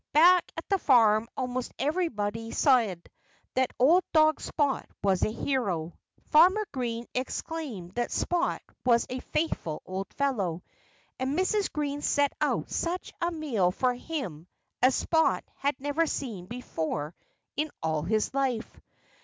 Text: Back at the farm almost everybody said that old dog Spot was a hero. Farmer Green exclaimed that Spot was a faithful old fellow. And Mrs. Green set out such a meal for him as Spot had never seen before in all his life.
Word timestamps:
Back 0.13 0.51
at 0.57 0.67
the 0.67 0.79
farm 0.79 1.27
almost 1.37 1.73
everybody 1.77 2.49
said 2.49 3.07
that 3.53 3.69
old 3.77 4.03
dog 4.15 4.41
Spot 4.41 4.89
was 5.03 5.21
a 5.23 5.31
hero. 5.31 5.95
Farmer 6.31 6.65
Green 6.71 7.05
exclaimed 7.13 7.91
that 7.93 8.09
Spot 8.09 8.63
was 8.83 9.05
a 9.11 9.19
faithful 9.19 9.83
old 9.85 10.11
fellow. 10.15 10.63
And 11.19 11.37
Mrs. 11.37 11.71
Green 11.71 12.01
set 12.01 12.33
out 12.41 12.71
such 12.71 13.13
a 13.21 13.29
meal 13.29 13.69
for 13.69 13.93
him 13.93 14.47
as 14.81 14.95
Spot 14.95 15.43
had 15.57 15.79
never 15.79 16.07
seen 16.07 16.47
before 16.47 17.13
in 17.55 17.69
all 17.83 18.01
his 18.01 18.33
life. 18.33 18.81